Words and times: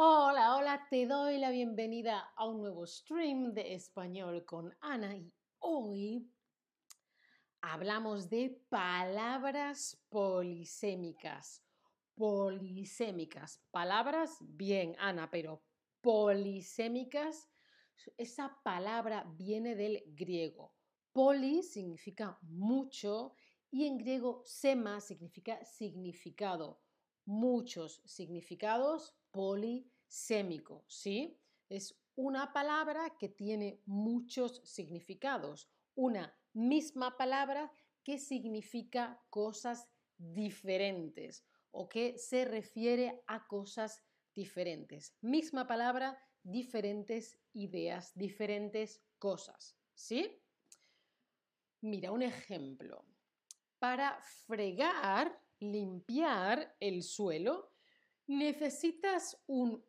Hola, 0.00 0.54
hola, 0.54 0.86
te 0.88 1.08
doy 1.08 1.38
la 1.38 1.50
bienvenida 1.50 2.32
a 2.36 2.46
un 2.46 2.60
nuevo 2.60 2.86
stream 2.86 3.52
de 3.52 3.74
español 3.74 4.44
con 4.44 4.72
Ana 4.80 5.16
y 5.16 5.34
hoy 5.58 6.30
hablamos 7.62 8.30
de 8.30 8.62
palabras 8.68 10.00
polisémicas. 10.08 11.64
Polisémicas. 12.14 13.60
Palabras, 13.72 14.36
bien, 14.40 14.94
Ana, 15.00 15.28
pero 15.32 15.64
polisémicas, 16.00 17.50
esa 18.16 18.56
palabra 18.62 19.26
viene 19.36 19.74
del 19.74 20.04
griego. 20.06 20.76
Poli 21.10 21.64
significa 21.64 22.38
mucho 22.42 23.34
y 23.68 23.84
en 23.88 23.98
griego 23.98 24.42
sema 24.44 25.00
significa 25.00 25.64
significado. 25.64 26.82
Muchos 27.28 28.00
significados 28.06 29.14
polisémico, 29.30 30.86
¿sí? 30.88 31.38
Es 31.68 31.94
una 32.16 32.54
palabra 32.54 33.18
que 33.18 33.28
tiene 33.28 33.82
muchos 33.84 34.62
significados, 34.64 35.70
una 35.94 36.34
misma 36.54 37.18
palabra 37.18 37.70
que 38.02 38.18
significa 38.18 39.22
cosas 39.28 39.90
diferentes 40.16 41.44
o 41.70 41.86
que 41.86 42.16
se 42.16 42.46
refiere 42.46 43.22
a 43.26 43.46
cosas 43.46 44.02
diferentes. 44.34 45.14
Misma 45.20 45.66
palabra, 45.66 46.18
diferentes 46.42 47.38
ideas, 47.52 48.10
diferentes 48.14 49.02
cosas, 49.18 49.76
¿sí? 49.92 50.42
Mira, 51.82 52.10
un 52.10 52.22
ejemplo. 52.22 53.04
Para 53.78 54.20
fregar, 54.46 55.40
limpiar 55.60 56.76
el 56.80 57.02
suelo, 57.02 57.70
necesitas 58.26 59.40
un 59.46 59.82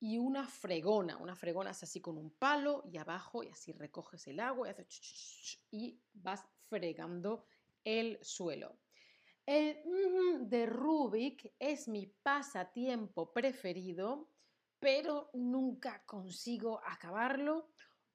y 0.00 0.18
una 0.18 0.46
fregona. 0.46 1.18
Una 1.18 1.36
fregona 1.36 1.70
es 1.70 1.82
así 1.82 2.00
con 2.00 2.16
un 2.16 2.30
palo 2.30 2.82
y 2.90 2.96
abajo 2.96 3.42
y 3.42 3.48
así 3.48 3.72
recoges 3.72 4.26
el 4.26 4.40
agua 4.40 4.74
y, 5.70 6.00
vas 6.14 6.46
fregando 6.68 7.44
el 7.84 8.18
suelo. 8.22 8.78
El 9.44 10.48
de 10.48 10.66
Rubik 10.66 11.54
es 11.58 11.88
mi 11.88 12.06
pasatiempo 12.06 13.32
preferido, 13.32 14.30
pero 14.78 15.30
nunca 15.34 16.02
consigo 16.06 16.80
acabarlo. 16.84 17.68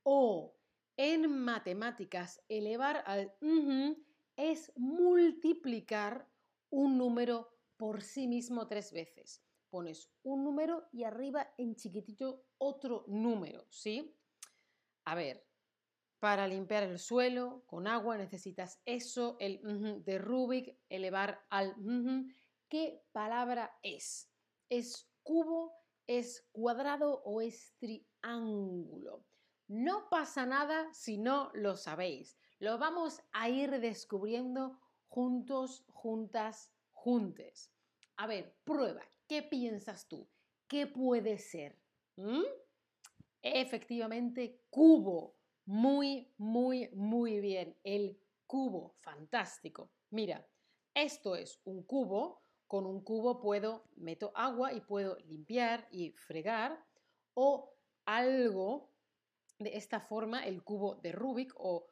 O 0.04 0.56
en 0.98 1.30
matemáticas, 1.30 2.42
elevar 2.48 3.04
al 3.06 3.34
es 4.38 4.72
multiplicar 4.76 6.28
un 6.70 6.98
número 6.98 7.50
por 7.78 8.02
sí 8.02 8.28
mismo 8.28 8.68
tres 8.68 8.92
veces. 8.92 9.44
Pones 9.70 10.10
un 10.24 10.44
número 10.44 10.88
y 10.92 11.04
arriba 11.04 11.54
en 11.58 11.76
chiquitito 11.76 12.46
otro 12.58 13.04
número, 13.08 13.66
¿sí? 13.70 14.18
A 15.06 15.16
ver, 15.16 15.46
para 16.20 16.48
limpiar 16.48 16.84
el 16.84 16.98
suelo 16.98 17.64
con 17.68 17.88
agua 17.88 18.18
necesitas 18.18 18.82
eso, 18.86 19.38
el 19.40 20.04
de 20.04 20.18
Rubik, 20.18 20.78
elevar 20.90 21.46
al 21.50 21.76
¿Qué 22.70 23.04
palabra 23.12 23.78
es? 23.84 24.32
¿Es 24.70 25.08
cubo, 25.22 25.74
es 26.08 26.48
cuadrado 26.52 27.22
o 27.24 27.42
es 27.42 27.76
triángulo? 27.78 29.24
No 29.68 30.10
pasa 30.10 30.46
nada 30.46 30.92
si 30.94 31.18
no 31.18 31.52
lo 31.54 31.78
sabéis. 31.78 32.40
Lo 32.60 32.78
vamos 32.78 33.22
a 33.34 33.50
ir 33.50 33.70
descubriendo 33.82 34.80
juntos, 35.10 35.84
juntas, 35.90 36.72
juntes. 36.94 37.70
A 38.16 38.28
ver, 38.28 38.56
prueba. 38.64 39.02
¿Qué 39.28 39.44
piensas 39.44 40.08
tú? 40.08 40.30
¿Qué 40.68 40.88
puede 40.88 41.38
ser? 41.38 41.78
¿Mm? 42.16 42.44
Efectivamente, 43.42 44.62
cubo. 44.70 45.36
Muy, 45.66 46.32
muy, 46.38 46.90
muy 46.94 47.42
bien. 47.42 47.78
El 47.84 48.18
cubo. 48.48 48.96
Fantástico. 49.02 49.92
Mira, 50.12 50.48
esto 50.94 51.36
es 51.36 51.60
un 51.66 51.84
cubo. 51.84 52.42
Con 52.68 52.86
un 52.86 53.04
cubo 53.04 53.42
puedo, 53.42 53.84
meto 53.98 54.32
agua 54.34 54.74
y 54.74 54.80
puedo 54.80 55.18
limpiar 55.26 55.88
y 55.92 56.12
fregar. 56.14 56.84
O 57.34 57.76
algo 58.06 58.92
de 59.60 59.76
esta 59.76 60.00
forma, 60.00 60.46
el 60.46 60.64
cubo 60.64 60.96
de 60.96 61.12
Rubik 61.12 61.54
o 61.58 61.88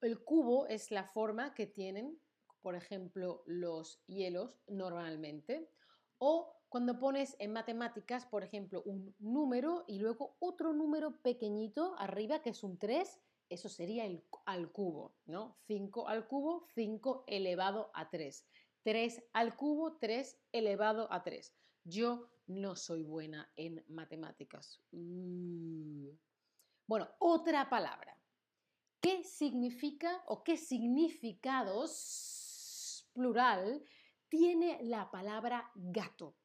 el 0.00 0.24
cubo 0.24 0.66
es 0.66 0.90
la 0.90 1.04
forma 1.04 1.54
que 1.54 1.66
tienen 1.66 2.18
por 2.62 2.76
ejemplo, 2.76 3.42
los 3.46 4.00
hielos 4.06 4.56
normalmente. 4.68 5.68
O 6.18 6.56
cuando 6.68 6.98
pones 6.98 7.36
en 7.40 7.52
matemáticas, 7.52 8.24
por 8.24 8.44
ejemplo, 8.44 8.82
un 8.86 9.14
número 9.18 9.84
y 9.88 9.98
luego 9.98 10.36
otro 10.38 10.72
número 10.72 11.20
pequeñito 11.20 11.96
arriba, 11.98 12.40
que 12.40 12.50
es 12.50 12.62
un 12.62 12.78
3, 12.78 13.20
eso 13.50 13.68
sería 13.68 14.06
el 14.06 14.24
al 14.46 14.70
cubo, 14.72 15.14
¿no? 15.26 15.58
5 15.66 16.08
al 16.08 16.26
cubo, 16.26 16.66
5 16.74 17.24
elevado 17.26 17.90
a 17.92 18.08
3. 18.08 18.46
3 18.84 19.24
al 19.34 19.56
cubo, 19.56 19.98
3 19.98 20.40
elevado 20.52 21.12
a 21.12 21.22
3. 21.22 21.54
Yo 21.84 22.30
no 22.46 22.76
soy 22.76 23.02
buena 23.02 23.52
en 23.56 23.84
matemáticas. 23.88 24.80
Mm. 24.92 26.08
Bueno, 26.86 27.08
otra 27.18 27.68
palabra. 27.68 28.16
¿Qué 29.02 29.24
significa 29.24 30.22
o 30.26 30.42
qué 30.42 30.56
significados 30.56 32.32
plural, 33.12 33.84
tiene 34.28 34.78
la 34.82 35.10
palabra 35.10 35.70
gato. 35.74 36.36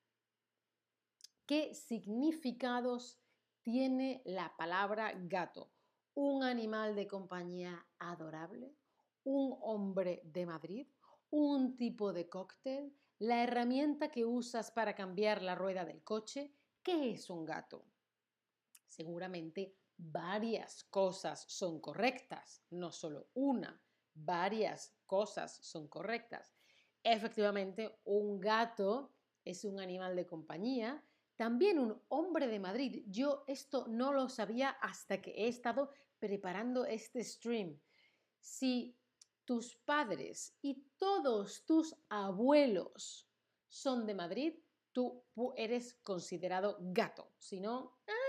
¿Qué 1.45 1.73
significados 1.73 3.19
tiene 3.61 4.21
la 4.25 4.55
palabra 4.57 5.13
gato? 5.15 5.71
Un 6.13 6.43
animal 6.43 6.95
de 6.95 7.07
compañía 7.07 7.87
adorable, 7.99 8.75
un 9.23 9.57
hombre 9.61 10.21
de 10.25 10.45
Madrid, 10.45 10.87
un 11.29 11.77
tipo 11.77 12.11
de 12.11 12.27
cóctel, 12.27 12.93
la 13.19 13.43
herramienta 13.43 14.11
que 14.11 14.25
usas 14.25 14.71
para 14.71 14.95
cambiar 14.95 15.41
la 15.41 15.55
rueda 15.55 15.85
del 15.85 16.03
coche. 16.03 16.53
¿Qué 16.83 17.11
es 17.11 17.29
un 17.29 17.45
gato? 17.45 17.85
Seguramente 18.87 19.75
varias 19.97 20.83
cosas 20.85 21.45
son 21.47 21.81
correctas, 21.81 22.63
no 22.69 22.91
solo 22.91 23.29
una, 23.33 23.81
varias 24.13 24.95
cosas 25.05 25.57
son 25.61 25.87
correctas. 25.87 26.53
Efectivamente, 27.03 27.99
un 28.05 28.39
gato 28.39 29.13
es 29.45 29.63
un 29.63 29.79
animal 29.79 30.15
de 30.15 30.27
compañía. 30.27 31.03
También 31.35 31.79
un 31.79 32.01
hombre 32.09 32.47
de 32.47 32.59
Madrid. 32.59 33.03
Yo 33.07 33.43
esto 33.47 33.85
no 33.87 34.11
lo 34.11 34.27
sabía 34.27 34.69
hasta 34.69 35.21
que 35.21 35.31
he 35.31 35.47
estado 35.47 35.91
preparando 36.19 36.85
este 36.85 37.23
stream. 37.23 37.79
Si 38.39 38.97
tus 39.45 39.75
padres 39.77 40.57
y 40.61 40.83
todos 40.97 41.63
tus 41.65 41.95
abuelos 42.09 43.29
son 43.69 44.05
de 44.05 44.15
Madrid, 44.15 44.53
tú 44.91 45.23
eres 45.55 45.93
considerado 46.03 46.77
gato. 46.79 47.31
Si 47.37 47.59
no, 47.59 47.99
¡ah! 48.07 48.26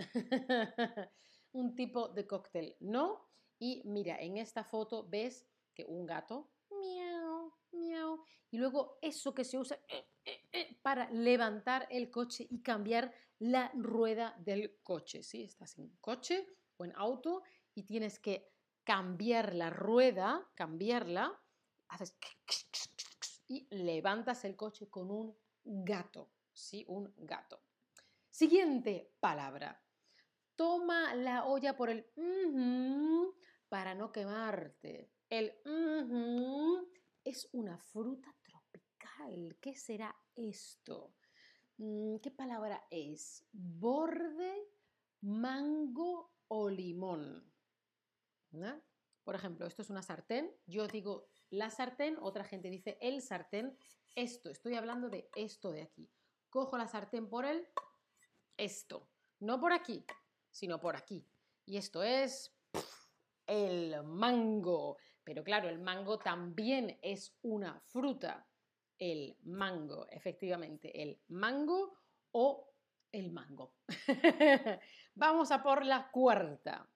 un 1.52 1.74
tipo 1.74 2.08
de 2.08 2.26
cóctel, 2.26 2.76
¿no? 2.80 3.28
Y 3.58 3.82
mira, 3.84 4.20
en 4.20 4.38
esta 4.38 4.64
foto 4.64 5.06
ves 5.08 5.46
que 5.74 5.84
un 5.84 6.06
gato, 6.06 6.50
miau, 6.70 7.52
miau, 7.72 8.22
y 8.50 8.58
luego 8.58 8.98
eso 9.02 9.34
que 9.34 9.44
se 9.44 9.58
usa 9.58 9.78
eh, 9.88 10.06
eh, 10.24 10.48
eh, 10.52 10.78
para 10.82 11.10
levantar 11.10 11.86
el 11.90 12.10
coche 12.10 12.46
y 12.48 12.62
cambiar 12.62 13.12
la 13.38 13.70
rueda 13.74 14.34
del 14.38 14.80
coche, 14.82 15.22
¿sí? 15.22 15.42
Estás 15.42 15.78
en 15.78 15.96
coche 16.00 16.46
o 16.76 16.84
en 16.84 16.92
auto 16.96 17.42
y 17.74 17.84
tienes 17.84 18.18
que 18.18 18.52
cambiar 18.84 19.54
la 19.54 19.70
rueda, 19.70 20.50
cambiarla, 20.54 21.38
haces 21.88 22.16
y 23.48 23.66
levantas 23.70 24.44
el 24.44 24.56
coche 24.56 24.88
con 24.88 25.10
un 25.10 25.36
gato, 25.64 26.30
¿sí? 26.52 26.84
Un 26.88 27.12
gato. 27.16 27.62
Siguiente 28.30 29.12
palabra. 29.20 29.82
Toma 30.60 31.14
la 31.14 31.46
olla 31.46 31.74
por 31.74 31.88
el 31.88 32.04
para 33.70 33.94
no 33.94 34.12
quemarte. 34.12 35.10
El 35.30 35.54
es 37.24 37.48
una 37.52 37.78
fruta 37.78 38.36
tropical. 38.42 39.56
¿Qué 39.58 39.74
será 39.74 40.14
esto? 40.36 41.14
Mm, 41.78 42.16
¿Qué 42.16 42.30
palabra 42.30 42.86
es? 42.90 43.42
Borde, 43.52 44.68
mango 45.22 46.30
o 46.48 46.68
limón. 46.68 47.50
Por 49.24 49.34
ejemplo, 49.34 49.66
esto 49.66 49.80
es 49.80 49.88
una 49.88 50.02
sartén. 50.02 50.54
Yo 50.66 50.86
digo 50.86 51.30
la 51.48 51.70
sartén, 51.70 52.18
otra 52.20 52.44
gente 52.44 52.68
dice 52.68 52.98
el 53.00 53.22
sartén. 53.22 53.78
Esto, 54.14 54.50
estoy 54.50 54.74
hablando 54.74 55.08
de 55.08 55.30
esto 55.36 55.72
de 55.72 55.80
aquí. 55.80 56.10
Cojo 56.50 56.76
la 56.76 56.86
sartén 56.86 57.30
por 57.30 57.46
el 57.46 57.66
esto. 58.58 59.08
No 59.38 59.58
por 59.58 59.72
aquí, 59.72 60.04
sino 60.50 60.80
por 60.80 60.96
aquí. 60.96 61.26
Y 61.66 61.76
esto 61.76 62.02
es 62.02 62.54
el 63.46 64.02
mango. 64.04 64.96
Pero 65.24 65.44
claro, 65.44 65.68
el 65.68 65.78
mango 65.78 66.18
también 66.18 66.98
es 67.02 67.36
una 67.42 67.80
fruta. 67.80 68.46
El 68.98 69.36
mango, 69.44 70.06
efectivamente, 70.10 71.02
el 71.02 71.20
mango 71.28 71.98
o 72.32 72.72
el 73.12 73.30
mango. 73.30 73.74
Vamos 75.14 75.50
a 75.50 75.62
por 75.62 75.84
la 75.84 76.10
cuarta. 76.10 76.88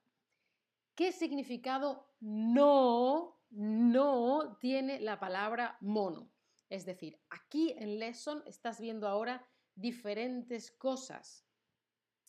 ¿Qué 0.94 1.12
significado 1.12 2.06
no, 2.20 3.40
no 3.50 4.56
tiene 4.60 5.00
la 5.00 5.18
palabra 5.18 5.76
mono? 5.80 6.30
Es 6.68 6.84
decir, 6.86 7.20
aquí 7.30 7.74
en 7.76 7.98
Lesson 7.98 8.42
estás 8.46 8.80
viendo 8.80 9.08
ahora 9.08 9.46
diferentes 9.74 10.70
cosas, 10.70 11.44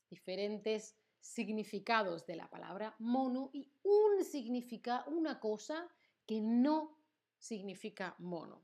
diferentes 0.10 0.98
significados 1.26 2.26
de 2.26 2.36
la 2.36 2.50
palabra 2.50 2.96
mono 3.00 3.50
y 3.52 3.72
un 3.84 4.24
significa 4.24 5.04
una 5.08 5.40
cosa 5.40 5.90
que 6.26 6.40
no 6.40 7.00
significa 7.38 8.16
mono. 8.20 8.62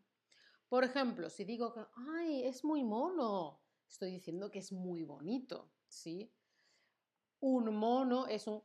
Por 0.69 0.83
ejemplo, 0.83 1.29
si 1.29 1.43
digo 1.43 1.73
que, 1.73 1.81
ay, 1.95 2.43
es 2.43 2.63
muy 2.63 2.83
mono, 2.83 3.61
estoy 3.89 4.11
diciendo 4.11 4.51
que 4.51 4.59
es 4.59 4.71
muy 4.71 5.03
bonito, 5.03 5.73
¿sí? 5.87 6.31
Un 7.39 7.75
mono 7.75 8.27
es 8.27 8.47
un 8.47 8.63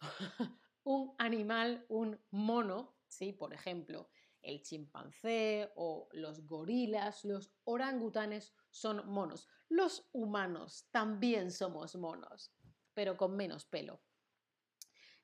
un 0.84 1.14
animal, 1.18 1.84
un 1.88 2.18
mono, 2.30 2.94
¿sí? 3.08 3.32
Por 3.32 3.52
ejemplo, 3.52 4.08
el 4.42 4.62
chimpancé 4.62 5.72
o 5.74 6.08
los 6.12 6.46
gorilas, 6.46 7.24
los 7.24 7.52
orangutanes 7.64 8.54
son 8.76 9.08
monos. 9.10 9.48
Los 9.68 10.08
humanos 10.12 10.86
también 10.90 11.50
somos 11.50 11.96
monos, 11.96 12.52
pero 12.94 13.16
con 13.16 13.34
menos 13.34 13.64
pelo. 13.64 14.00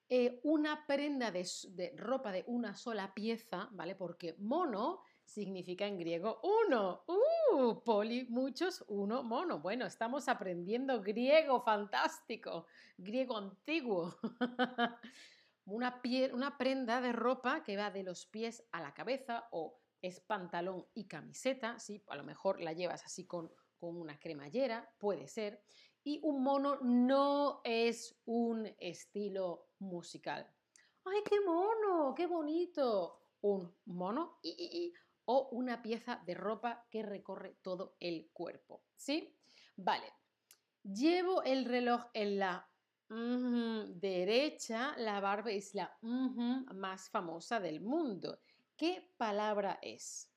Eh, 0.09 0.41
una 0.43 0.87
prenda 0.87 1.31
de, 1.31 1.49
de, 1.71 1.95
ropa 1.97 2.33
de 2.33 2.45
una 2.47 2.75
sola 2.75 3.15
pieza, 3.15 3.69
¿vale? 3.73 3.95
Porque 3.95 4.35
mono 4.39 5.03
significa 5.25 5.87
en 5.87 5.99
griego 5.99 6.41
uno. 6.43 7.05
¡Uh! 7.07 7.83
Poli, 7.83 8.27
muchos, 8.29 8.85
uno, 8.89 9.23
mono. 9.23 9.61
Bueno, 9.61 9.87
estamos 9.87 10.29
aprendiendo 10.29 11.03
griego, 11.03 11.63
fantástico. 11.63 12.67
Griego 12.97 13.37
antiguo. 13.37 14.15
una, 15.65 16.01
una 16.33 16.59
prenda 16.59 17.01
de 17.01 17.13
ropa 17.13 17.63
que 17.63 17.77
va 17.77 17.91
de 17.91 18.03
los 18.03 18.27
pies 18.27 18.65
a 18.73 18.81
la 18.81 18.93
cabeza 18.93 19.49
o 19.51 19.82
es 20.03 20.21
pantalón 20.21 20.87
y 20.95 21.07
camiseta, 21.07 21.79
¿sí? 21.79 22.05
A 22.09 22.17
lo 22.17 22.25
mejor 22.25 22.61
la 22.61 22.73
llevas 22.73 23.05
así 23.05 23.27
con, 23.27 23.51
con 23.79 23.97
una 23.97 24.19
cremallera, 24.19 24.93
puede 24.99 25.29
ser. 25.29 25.63
Y 26.05 26.21
un 26.25 26.43
mono 26.43 26.79
no 26.83 27.61
es 27.65 28.21
un 28.25 28.67
estilo 28.79 29.69
musical. 29.79 30.53
¡Ay, 31.05 31.21
qué 31.25 31.41
mono! 31.41 32.15
¡Qué 32.15 32.27
bonito! 32.27 33.21
Un 33.41 33.73
mono 33.87 34.41
o 35.25 35.49
una 35.53 35.81
pieza 35.83 36.21
de 36.27 36.35
ropa 36.35 36.87
que 36.91 37.03
recorre 37.03 37.57
todo 37.63 37.97
el 38.01 38.31
cuerpo. 38.33 38.85
¿Sí? 38.97 39.37
Vale. 39.77 40.13
Llevo 40.83 41.43
el 41.45 41.65
reloj 41.65 42.07
en 42.13 42.39
la 42.39 42.69
derecha, 43.09 44.95
la 44.97 45.21
barba 45.21 45.51
es 45.51 45.75
la 45.75 45.97
más 46.01 47.11
famosa 47.11 47.61
del 47.61 47.81
mundo. 47.81 48.41
¿Qué 48.83 49.09
palabra 49.17 49.79
es? 49.81 50.29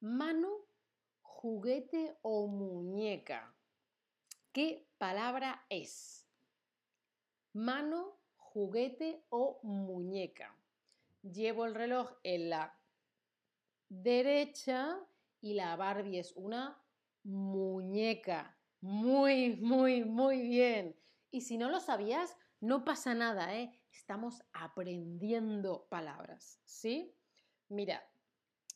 Mano, 0.00 0.48
juguete 1.22 2.16
o 2.20 2.48
muñeca. 2.48 3.54
¿Qué 4.52 4.88
palabra 4.98 5.64
es? 5.68 6.26
Mano, 7.52 8.18
juguete 8.36 9.24
o 9.28 9.60
muñeca. 9.62 10.52
Llevo 11.22 11.64
el 11.64 11.76
reloj 11.76 12.10
en 12.24 12.50
la 12.50 12.76
derecha 13.88 14.98
y 15.40 15.54
la 15.54 15.76
Barbie 15.76 16.18
es 16.18 16.32
una 16.34 16.76
muñeca. 17.22 18.58
Muy, 18.80 19.54
muy, 19.58 20.04
muy 20.04 20.42
bien. 20.42 20.96
Y 21.30 21.42
si 21.42 21.56
no 21.56 21.70
lo 21.70 21.78
sabías, 21.78 22.36
no 22.58 22.84
pasa 22.84 23.14
nada, 23.14 23.54
¿eh? 23.54 23.72
Estamos 23.92 24.42
aprendiendo 24.52 25.86
palabras, 25.88 26.60
¿sí? 26.64 27.14
Mira, 27.70 28.04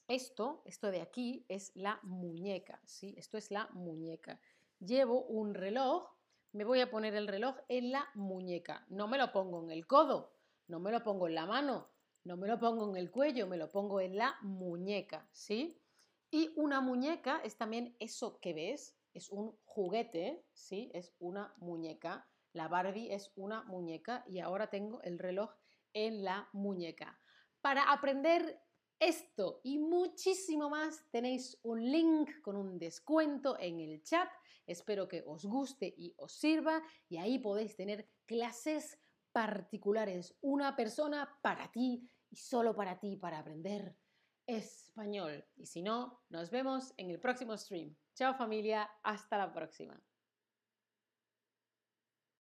esto, 0.07 0.63
esto 0.65 0.93
de 0.93 1.01
aquí 1.01 1.45
es 1.49 1.73
la 1.75 1.99
muñeca, 2.05 2.81
¿sí? 2.85 3.13
Esto 3.19 3.37
es 3.37 3.51
la 3.51 3.69
muñeca. 3.73 4.41
Llevo 4.79 5.25
un 5.25 5.53
reloj, 5.53 6.09
me 6.53 6.65
voy 6.65 6.81
a 6.81 6.93
poner 6.93 7.17
el 7.17 7.27
reloj 7.27 7.57
en 7.67 7.91
la 7.91 8.09
muñeca. 8.15 8.87
No 8.89 9.09
me 9.09 9.19
lo 9.19 9.33
pongo 9.33 9.65
en 9.65 9.73
el 9.73 9.89
codo, 9.89 10.37
no 10.69 10.79
me 10.79 10.93
lo 10.93 11.03
pongo 11.03 11.27
en 11.27 11.35
la 11.35 11.45
mano, 11.45 11.91
no 12.23 12.37
me 12.37 12.47
lo 12.47 12.61
pongo 12.61 12.89
en 12.89 12.97
el 12.97 13.11
cuello, 13.11 13.49
me 13.49 13.57
lo 13.57 13.69
pongo 13.69 14.01
en 14.01 14.17
la 14.17 14.37
muñeca, 14.43 15.29
¿sí? 15.33 15.83
Y 16.31 16.53
una 16.55 16.81
muñeca 16.81 17.41
es 17.43 17.57
también 17.57 17.97
eso 17.99 18.39
que 18.39 18.55
ves, 18.55 18.97
es 19.13 19.29
un 19.29 19.59
juguete, 19.65 20.47
¿sí? 20.53 20.93
Es 20.95 21.13
una 21.19 21.53
muñeca. 21.59 22.29
La 22.53 22.69
Barbie 22.69 23.13
es 23.13 23.33
una 23.35 23.65
muñeca 23.65 24.25
y 24.29 24.39
ahora 24.39 24.71
tengo 24.71 25.03
el 25.03 25.19
reloj 25.19 25.51
en 25.95 26.23
la 26.23 26.49
muñeca. 26.53 27.19
Para 27.61 27.91
aprender 27.91 28.61
esto 28.99 29.61
y 29.65 29.79
muchísimo 29.79 30.71
más 30.71 31.05
tenéis 31.11 31.59
un 31.63 31.83
link 31.91 32.41
con 32.41 32.57
un 32.57 32.79
descuento 32.79 33.59
en 33.59 33.81
el 33.81 34.03
chat. 34.03 34.29
Espero 34.67 35.09
que 35.09 35.23
os 35.27 35.45
guste 35.45 35.95
y 35.97 36.15
os 36.17 36.33
sirva 36.33 36.83
y 37.09 37.19
ahí 37.19 37.39
podéis 37.39 37.77
tener 37.77 38.09
clases 38.27 38.99
particulares, 39.33 40.37
una 40.41 40.77
persona 40.77 41.39
para 41.43 41.71
ti 41.71 42.09
y 42.31 42.37
solo 42.37 42.75
para 42.75 42.99
ti 42.99 43.17
para 43.17 43.39
aprender 43.39 43.97
español. 44.47 45.45
Y 45.57 45.67
si 45.67 45.83
no, 45.83 46.23
nos 46.29 46.51
vemos 46.51 46.95
en 46.97 47.11
el 47.11 47.21
próximo 47.21 47.57
stream. 47.57 47.97
Chao 48.15 48.35
familia, 48.35 48.89
hasta 49.03 49.39
la 49.39 49.53
próxima. 49.53 50.01